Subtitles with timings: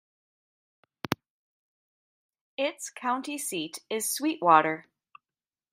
[2.57, 4.87] Its county seat is Sweetwater.